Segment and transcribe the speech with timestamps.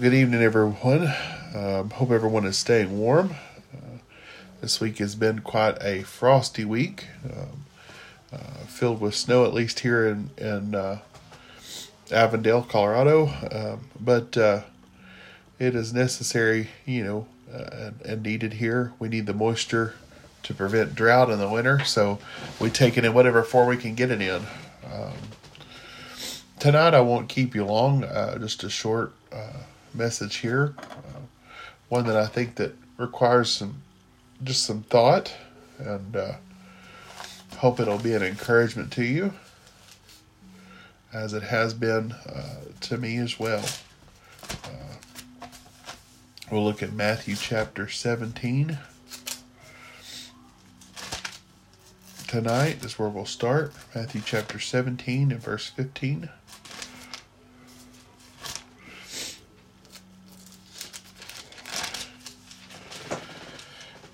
[0.00, 1.10] Good evening, everyone.
[1.54, 3.36] Um, hope everyone is staying warm.
[3.72, 3.98] Uh,
[4.60, 7.64] this week has been quite a frosty week, um,
[8.30, 10.98] uh, filled with snow, at least here in, in uh,
[12.10, 13.28] Avondale, Colorado.
[13.50, 14.62] Um, but uh,
[15.58, 18.92] it is necessary, you know, uh, and, and needed here.
[18.98, 19.94] We need the moisture
[20.42, 22.18] to prevent drought in the winter, so
[22.60, 24.42] we take it in whatever form we can get it in.
[24.92, 25.12] Um,
[26.58, 28.04] tonight, I won't keep you long.
[28.04, 29.14] Uh, just a short
[29.96, 31.20] message here, uh,
[31.88, 33.82] one that I think that requires some
[34.42, 35.32] just some thought,
[35.78, 36.32] and uh,
[37.58, 39.32] hope it'll be an encouragement to you,
[41.12, 43.64] as it has been uh, to me as well.
[44.64, 45.46] Uh,
[46.50, 48.78] we'll look at Matthew chapter seventeen.
[52.26, 53.72] Tonight is where we'll start.
[53.94, 56.28] Matthew chapter 17 and verse 15.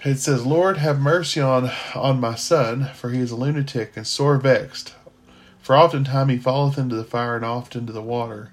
[0.04, 4.04] It says, Lord, have mercy on, on my son, for he is a lunatic and
[4.04, 4.94] sore vexed.
[5.60, 8.50] For oftentimes he falleth into the fire and oft into the water.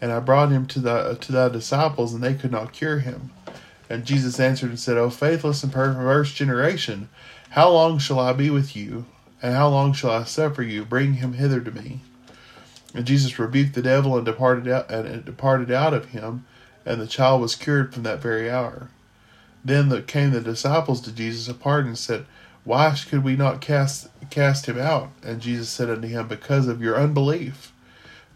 [0.00, 3.30] And I brought him to, the, to thy disciples, and they could not cure him.
[3.90, 7.10] And Jesus answered and said, O faithless and perverse generation,
[7.50, 9.04] how long shall I be with you?
[9.42, 10.86] And how long shall I suffer you?
[10.86, 12.00] Bring him hither to me.
[12.94, 16.46] And Jesus rebuked the devil and departed out and departed out of him,
[16.86, 18.88] and the child was cured from that very hour.
[19.66, 22.24] Then the, came the disciples to Jesus apart and said,
[22.62, 25.10] Why could we not cast cast him out?
[25.24, 27.72] And Jesus said unto him, Because of your unbelief.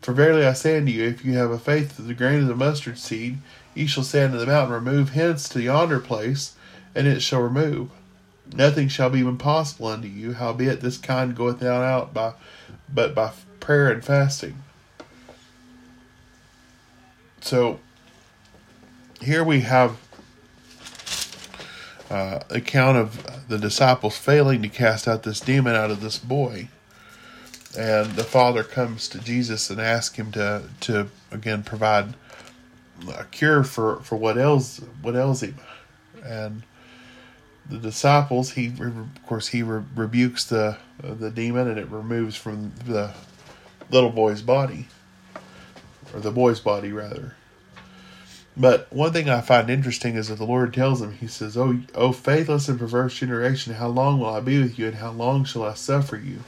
[0.02, 2.48] For verily I say unto you, if you have a faith of the grain of
[2.48, 3.38] the mustard seed,
[3.74, 6.56] ye shall say unto the mountain, Remove hence to yonder place,
[6.96, 7.90] and it shall remove.
[8.52, 12.32] Nothing shall be impossible unto you, howbeit this kind goeth not out by
[12.92, 14.64] but by prayer and fasting.
[17.40, 17.78] So
[19.20, 19.96] here we have
[22.10, 26.68] uh, account of the disciples failing to cast out this demon out of this boy.
[27.78, 32.14] And the father comes to Jesus and asks him to, to again provide
[33.16, 35.56] a cure for, for what else what ails him.
[36.24, 36.62] And
[37.68, 42.72] the disciples, he of course he re- rebukes the the demon and it removes from
[42.84, 43.12] the
[43.90, 44.88] little boy's body,
[46.12, 47.36] or the boy's body rather.
[48.60, 51.80] But one thing I find interesting is that the Lord tells him, He says, "Oh,
[51.94, 55.46] oh, faithless and perverse generation, how long will I be with you, and how long
[55.46, 56.40] shall I suffer you?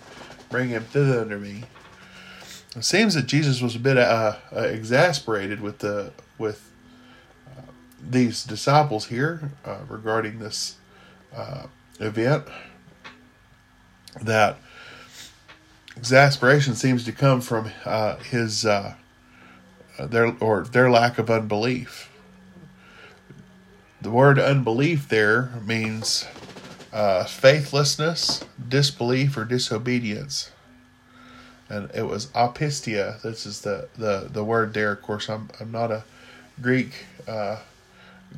[0.51, 1.65] Bring him thither unto me."
[2.77, 6.71] It seems that Jesus was a bit uh, uh, exasperated with the with
[7.49, 7.63] uh,
[8.07, 10.77] these disciples here uh, regarding this
[11.35, 11.69] uh,
[11.99, 12.45] event.
[14.21, 14.59] That
[15.97, 18.67] exasperation seems to come from uh, his
[20.07, 22.11] their or their lack of unbelief.
[24.01, 26.27] The word unbelief there means
[26.93, 30.51] uh, faithlessness, disbelief, or disobedience.
[31.69, 33.23] And it was apistia.
[33.23, 34.93] This is the, the, the word there.
[34.93, 36.05] Of course, I'm I'm not a
[36.61, 37.61] Greek uh,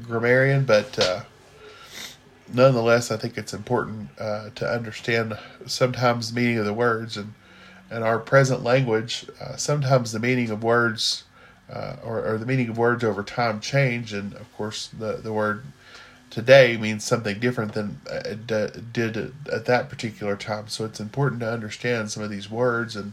[0.02, 1.22] grammarian, but uh,
[2.52, 5.36] nonetheless, I think it's important uh, to understand
[5.66, 7.34] sometimes the meaning of the words and
[7.90, 9.26] in our present language.
[9.40, 11.24] Uh, sometimes the meaning of words
[11.72, 15.32] uh, or, or, the meaning of words over time change, and of course the the
[15.32, 15.64] word
[16.28, 18.46] today means something different than it
[18.92, 20.68] did at that particular time.
[20.68, 23.12] So it's important to understand some of these words and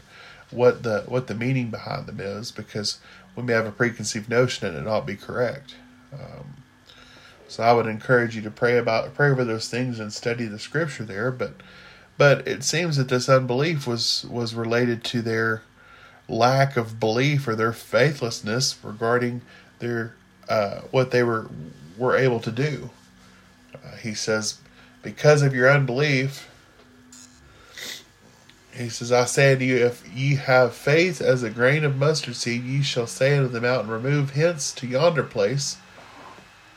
[0.50, 2.98] what the what the meaning behind them is, because
[3.34, 5.76] we may have a preconceived notion and it not be correct.
[6.12, 6.62] Um,
[7.48, 10.58] so I would encourage you to pray about pray over those things and study the
[10.58, 11.30] scripture there.
[11.30, 11.54] But
[12.18, 15.62] but it seems that this unbelief was was related to their
[16.28, 19.42] lack of belief or their faithlessness regarding
[19.78, 20.14] their
[20.48, 21.48] uh, what they were
[21.96, 22.90] were able to do.
[23.74, 24.58] Uh, he says,
[25.02, 26.48] because of your unbelief,
[28.74, 32.36] he says, I say unto you, if ye have faith as a grain of mustard
[32.36, 35.76] seed, ye shall say unto the mountain, Remove hence to yonder place,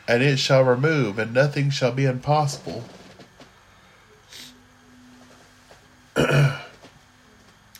[0.07, 2.83] and it shall remove, and nothing shall be impossible.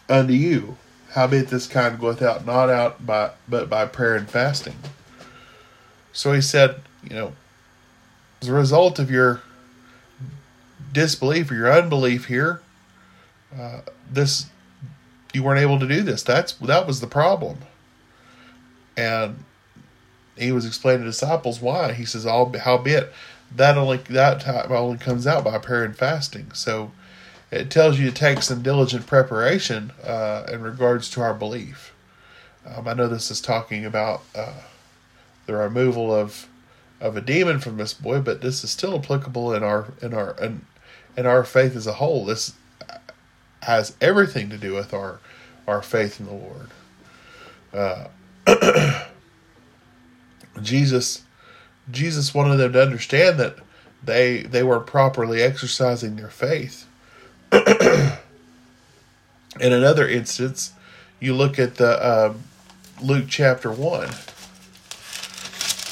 [0.09, 0.77] unto you.
[1.15, 4.75] Howbeit this kind goeth out not out by but by prayer and fasting.
[6.11, 7.31] So he said, you know,
[8.41, 9.41] as a result of your
[10.91, 12.61] disbelief or your unbelief here,
[13.57, 13.79] uh,
[14.11, 14.47] this
[15.33, 16.21] you weren't able to do this.
[16.21, 17.59] That's that was the problem.
[18.97, 19.45] And
[20.37, 21.93] he was explaining to disciples why.
[21.93, 23.13] He says, "All howbeit
[23.55, 26.91] that only that time only comes out by prayer and fasting." So
[27.55, 31.93] it tells you to take some diligent preparation uh, in regards to our belief.
[32.65, 34.61] Um, I know this is talking about uh,
[35.45, 36.47] the removal of
[37.01, 40.35] of a demon from this boy, but this is still applicable in our in our
[40.41, 40.65] in,
[41.15, 42.25] in our faith as a whole.
[42.25, 42.53] This
[43.63, 45.19] has everything to do with our
[45.67, 46.69] our faith in the Lord.
[48.45, 49.03] Uh,
[50.61, 51.23] Jesus
[51.91, 53.57] Jesus wanted them to understand that
[54.03, 56.87] they they were properly exercising their faith.
[59.59, 60.73] in another instance,
[61.19, 62.43] you look at the um,
[63.01, 64.09] Luke chapter one,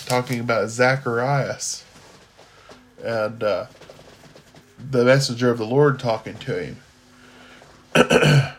[0.06, 1.84] talking about Zacharias
[3.04, 3.66] and uh,
[4.78, 6.78] the messenger of the Lord talking to him.
[7.96, 8.54] Let's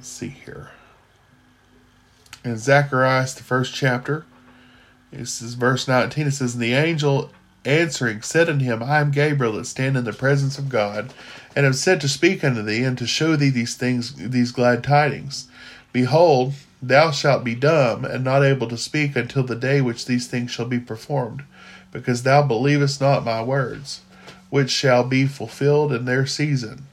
[0.00, 0.70] see here.
[2.44, 4.26] In Zacharias, the first chapter,
[5.10, 6.26] this is verse 19.
[6.26, 7.30] It says, the angel
[7.64, 11.12] answering said unto him, I am Gabriel that stand in the presence of God,
[11.56, 14.82] and am sent to speak unto thee, and to show thee these things, these glad
[14.82, 15.48] tidings.
[15.92, 20.26] Behold, thou shalt be dumb, and not able to speak until the day which these
[20.26, 21.42] things shall be performed,
[21.92, 24.00] because thou believest not my words
[24.54, 26.86] which shall be fulfilled in their season.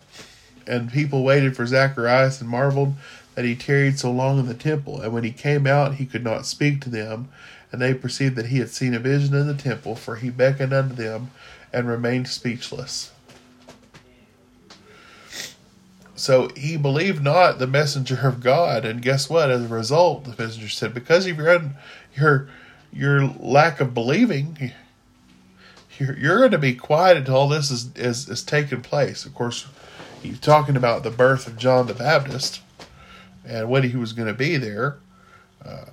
[0.65, 2.95] And people waited for Zacharias and marveled
[3.35, 4.99] that he tarried so long in the temple.
[4.99, 7.29] And when he came out, he could not speak to them.
[7.71, 10.73] And they perceived that he had seen a vision in the temple, for he beckoned
[10.73, 11.31] unto them
[11.71, 13.11] and remained speechless.
[16.15, 19.49] So he believed not the messenger of God, and guess what?
[19.49, 21.71] As a result, the messenger said, "Because of your
[22.15, 22.49] your
[22.93, 24.71] your lack of believing,
[25.97, 29.25] you're, you're going to be quiet until all this is, is, is taking place.
[29.25, 29.67] Of course,
[30.21, 32.61] he's talking about the birth of John the Baptist
[33.45, 34.97] and when he was going to be there.
[35.63, 35.85] Uh,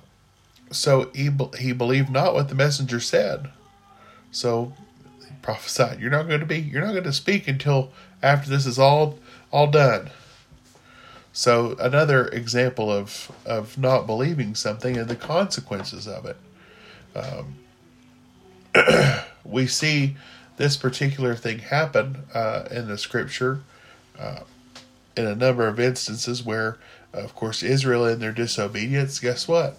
[0.71, 3.49] so he, he believed not what the messenger said.
[4.31, 4.73] So
[5.27, 8.65] he prophesied, you're not going to be, you're not going to speak until after this
[8.65, 9.17] is all,
[9.51, 10.09] all done.
[11.31, 16.37] So another example of, of not believing something and the consequences of it.
[17.15, 17.55] Um,
[19.43, 20.15] we see
[20.57, 23.61] this particular thing happen uh, in the scripture
[24.19, 24.41] uh,
[25.15, 26.77] in a number of instances where,
[27.13, 29.77] of course, Israel in their disobedience, guess what?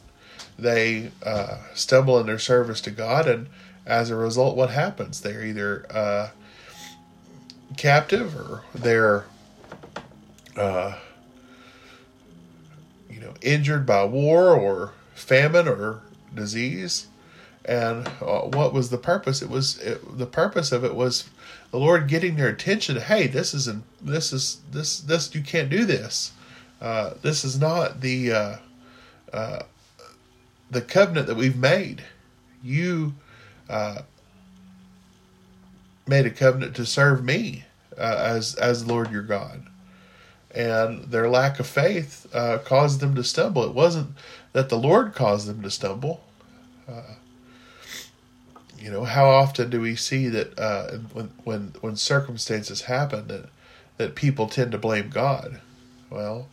[0.60, 3.48] They uh, stumble in their service to God, and
[3.86, 5.20] as a result, what happens?
[5.20, 6.28] They're either uh,
[7.76, 9.24] captive or they're
[10.56, 10.98] uh,
[13.08, 16.02] you know injured by war or famine or
[16.34, 17.06] disease
[17.64, 19.42] and uh, what was the purpose?
[19.42, 21.28] It was it, the purpose of it was
[21.70, 22.96] the Lord getting their attention.
[22.96, 26.32] Hey, this isn't this is this this you can't do this.
[26.80, 28.56] Uh, this is not the uh,
[29.32, 29.62] uh
[30.70, 32.04] the covenant that we've made.
[32.62, 33.14] You
[33.68, 34.02] uh,
[36.06, 37.64] made a covenant to serve me
[37.96, 39.62] uh, as as Lord your God,
[40.54, 42.26] and their lack of faith
[42.64, 43.64] caused them to stumble.
[43.64, 44.10] It wasn't
[44.52, 46.22] that the Lord caused them to stumble
[48.80, 53.46] you know, how often do we see that uh, when when when circumstances happen that
[53.98, 55.60] that people tend to blame God?
[56.08, 56.48] Well,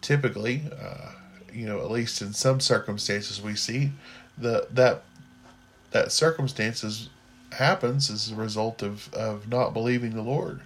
[0.00, 1.12] typically, uh,
[1.52, 3.92] you know, at least in some circumstances, we see
[4.36, 5.02] the that
[5.90, 7.08] that circumstances
[7.52, 10.60] happens as a result of of not believing the Lord,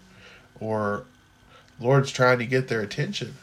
[0.61, 1.05] or
[1.81, 3.35] Lord's trying to get their attention.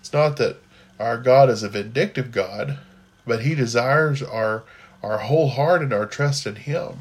[0.00, 0.56] It's not that
[0.98, 2.78] our God is a vindictive God,
[3.26, 4.64] but He desires our
[5.02, 7.00] our whole heart and our trust in Him.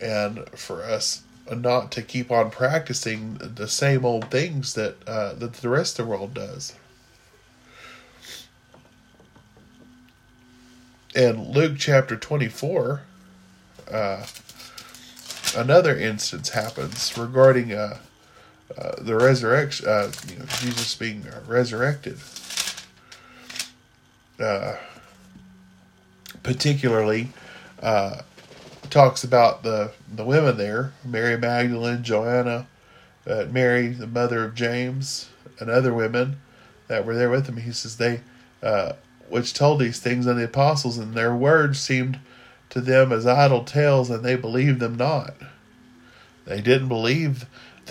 [0.00, 5.54] And for us not to keep on practicing the same old things that uh, that
[5.54, 6.74] the rest of the world does.
[11.16, 13.00] In Luke chapter 24,
[13.90, 14.26] uh,
[15.56, 17.96] another instance happens regarding uh,
[18.76, 22.18] uh, the resurrection, uh, you know, Jesus being resurrected.
[24.38, 24.76] Uh,
[26.42, 27.30] particularly
[27.82, 28.20] uh,
[28.90, 32.66] talks about the the women there, Mary Magdalene, Joanna,
[33.26, 36.36] uh, Mary, the mother of James, and other women
[36.88, 37.56] that were there with him.
[37.56, 38.20] He says they,
[38.62, 38.92] uh,
[39.28, 42.18] which told these things on the apostles, and their words seemed
[42.70, 45.34] to them as idle tales, and they believed them not.
[46.44, 47.46] They didn't believe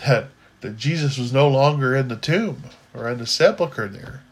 [0.06, 0.27] that
[0.62, 2.63] that Jesus was no longer in the tomb
[2.94, 4.24] or in the sepulcher there.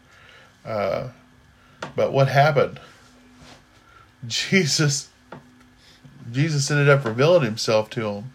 [0.64, 1.10] Uh,
[1.94, 2.80] but what happened?
[4.26, 5.10] Jesus
[6.32, 8.32] Jesus ended up revealing himself to him.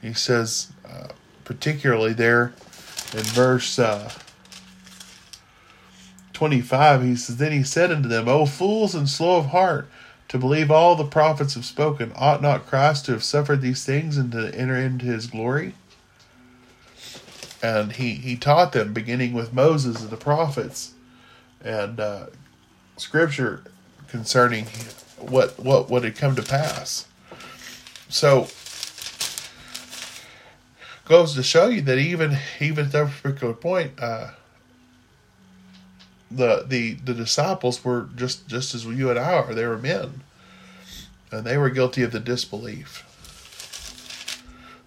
[0.00, 1.08] He says, uh,
[1.44, 2.54] particularly there
[3.12, 4.10] in verse uh,
[6.42, 9.88] 25, he says, Then he said unto them, O fools and slow of heart,
[10.26, 14.16] to believe all the prophets have spoken, ought not Christ to have suffered these things
[14.16, 15.74] and to enter into his glory?
[17.62, 20.94] And he, he taught them, beginning with Moses and the prophets,
[21.64, 22.26] and uh,
[22.96, 23.62] scripture
[24.08, 24.64] concerning
[25.18, 27.06] what what what had come to pass.
[28.08, 28.48] So
[31.04, 34.30] goes to show you that even even at that particular point, uh,
[36.36, 39.54] the the the disciples were just just as you and I are.
[39.54, 40.22] They were men,
[41.30, 43.06] and they were guilty of the disbelief.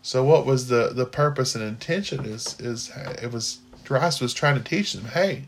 [0.02, 2.26] So what was the the purpose and intention?
[2.26, 5.46] Is is it was Christ was trying to teach them, hey,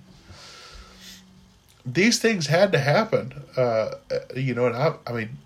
[1.86, 3.34] these things had to happen.
[3.56, 3.92] Uh,
[4.36, 5.38] you know, and I I mean,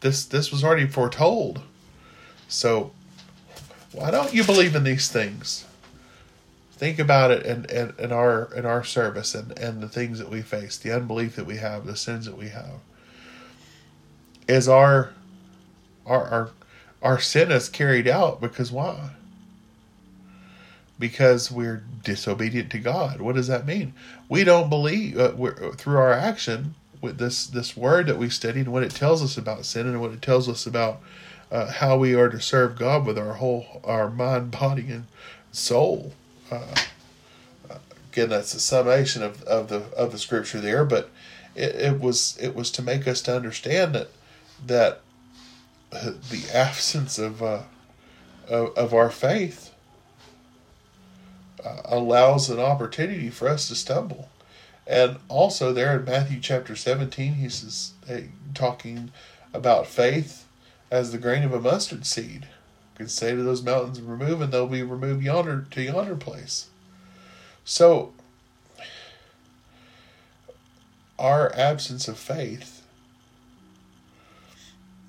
[0.00, 1.60] this this was already foretold.
[2.48, 2.92] So
[3.92, 5.64] why don't you believe in these things?
[6.78, 10.30] Think about it in, in, in our in our service and, and the things that
[10.30, 12.78] we face, the unbelief that we have, the sins that we have.
[14.46, 15.12] Is our
[16.06, 16.50] our our,
[17.02, 19.10] our sin is carried out because why?
[21.00, 23.20] Because we're disobedient to God.
[23.20, 23.92] What does that mean?
[24.28, 25.32] We don't believe uh,
[25.72, 29.36] through our action with this this word that we studied and what it tells us
[29.36, 31.00] about sin and what it tells us about
[31.50, 35.06] uh, how we are to serve God with our whole our mind, body, and
[35.50, 36.12] soul.
[36.50, 36.66] Uh,
[38.12, 41.10] again, that's a summation of, of the of the scripture there, but
[41.54, 44.08] it, it was it was to make us to understand that
[44.66, 45.00] that
[45.90, 47.62] the absence of uh,
[48.48, 49.74] of, of, our faith
[51.64, 54.28] uh, allows an opportunity for us to stumble.
[54.86, 57.92] And also there in Matthew chapter 17, he says,
[58.54, 59.12] talking
[59.52, 60.46] about faith
[60.90, 62.48] as the grain of a mustard seed.
[62.98, 66.68] Can say to those mountains, remove, and they'll be removed yonder to yonder place.
[67.64, 68.12] So,
[71.16, 72.82] our absence of faith,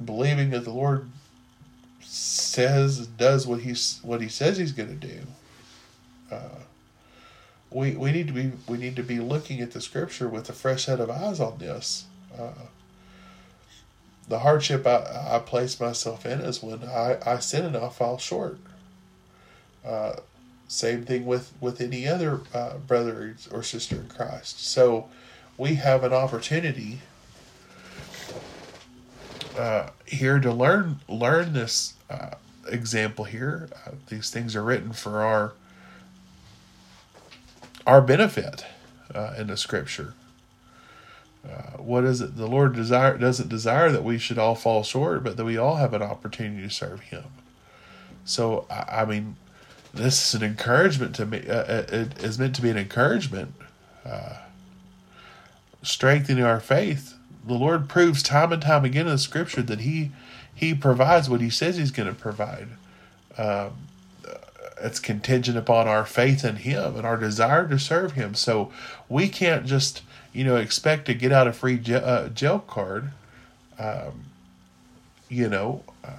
[0.03, 1.09] believing that the Lord
[2.01, 5.21] says does what he's what he says he's going to do.
[6.31, 6.59] Uh,
[7.71, 10.53] we we need to be we need to be looking at the scripture with a
[10.53, 12.05] fresh set of eyes on this.
[12.37, 12.51] Uh,
[14.29, 18.17] the hardship I, I place myself in is when I, I sin and I fall
[18.17, 18.57] short.
[19.85, 20.17] Uh,
[20.67, 24.63] same thing with, with any other uh, brother or sister in Christ.
[24.63, 25.09] So
[25.57, 26.99] we have an opportunity
[29.57, 32.35] uh, here to learn learn this uh,
[32.69, 33.67] example here.
[33.85, 35.53] Uh, these things are written for our
[37.85, 38.65] our benefit
[39.13, 40.13] uh, in the Scripture.
[41.47, 42.35] Uh, what is it?
[42.35, 45.77] The Lord desire doesn't desire that we should all fall short, but that we all
[45.77, 47.23] have an opportunity to serve Him.
[48.25, 49.35] So, I, I mean,
[49.93, 51.47] this is an encouragement to me.
[51.47, 53.53] Uh, uh, it is meant to be an encouragement,
[54.05, 54.37] uh,
[55.81, 57.15] strengthening our faith.
[57.45, 60.11] The Lord proves time and time again in the Scripture that He
[60.53, 62.67] He provides what He says He's going to provide.
[63.37, 63.71] Um,
[64.81, 68.35] it's contingent upon our faith in Him and our desire to serve Him.
[68.35, 68.71] So
[69.07, 70.01] we can't just
[70.33, 73.11] you know, expect to get out a free jail, uh, jail card,
[73.77, 74.25] um,
[75.27, 76.11] you know, uh,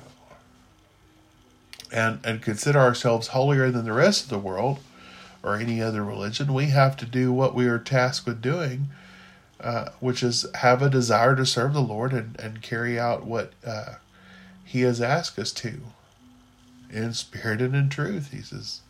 [1.93, 4.79] and and consider ourselves holier than the rest of the world
[5.43, 6.53] or any other religion.
[6.53, 8.89] We have to do what we are tasked with doing,
[9.61, 13.53] uh, which is have a desire to serve the Lord and, and carry out what
[13.65, 13.95] uh,
[14.65, 15.81] He has asked us to
[16.93, 18.33] in spirit and in truth.
[18.33, 18.81] He says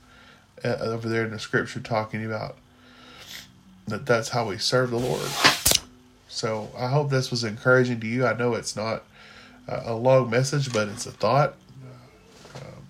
[0.65, 2.57] uh, over there in the scripture talking about
[3.90, 5.28] that that's how we serve the Lord.
[6.28, 8.26] So I hope this was encouraging to you.
[8.26, 9.04] I know it's not
[9.68, 11.54] a long message, but it's a thought.
[12.56, 12.87] Um,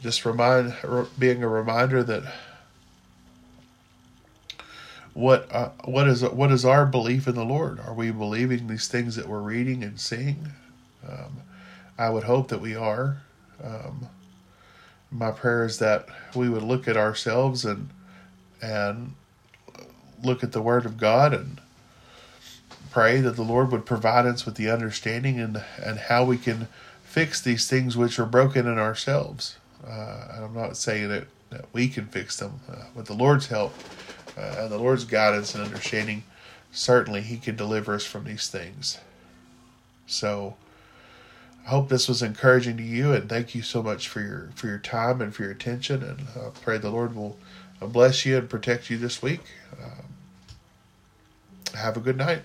[0.00, 0.74] just remind,
[1.18, 2.24] being a reminder that
[5.14, 7.78] what uh, what is what is our belief in the Lord?
[7.80, 10.52] Are we believing these things that we're reading and seeing?
[11.06, 11.42] Um,
[11.98, 13.18] I would hope that we are.
[13.62, 14.08] Um,
[15.10, 17.90] my prayer is that we would look at ourselves and
[18.62, 19.14] and
[20.22, 21.60] look at the Word of God and
[22.90, 26.68] pray that the Lord would provide us with the understanding and, and how we can
[27.02, 29.58] fix these things which are broken in ourselves.
[29.86, 33.74] Uh, I'm not saying that, that we can fix them, uh, with the Lord's help
[34.36, 36.24] uh, and the Lord's guidance and understanding,
[36.70, 38.98] certainly He can deliver us from these things.
[40.06, 40.56] So,
[41.66, 44.66] I hope this was encouraging to you, and thank you so much for your for
[44.66, 46.02] your time and for your attention.
[46.02, 47.38] And I pray the Lord will
[47.80, 49.42] bless you and protect you this week.
[49.82, 50.11] Um,
[51.74, 52.42] have a good night.